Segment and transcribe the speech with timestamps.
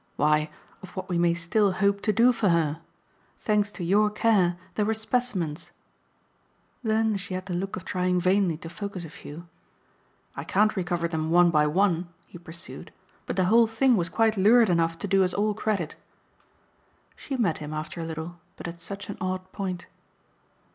[0.15, 0.49] "Why,
[0.81, 2.81] of what we may still hope to do for her.
[3.37, 5.69] Thanks to your care there were specimens."
[6.81, 9.47] Then as she had the look of trying vainly to focus a few,
[10.35, 12.91] "I can't recover them one by one," he pursued,
[13.27, 15.93] "but the whole thing was quite lurid enough to do us all credit."
[17.15, 19.85] She met him after a little, but at such an odd point.